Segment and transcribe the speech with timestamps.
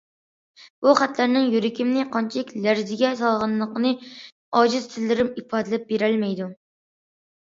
[0.85, 3.91] بۇ خەتلەرنىڭ يۈرىكىمنى قانچىلىك لەرزىگە سالغانلىقىنى
[4.61, 6.49] ئاجىز تىللىرىم ئىپادىلەپ بېرەلمەيدۇ.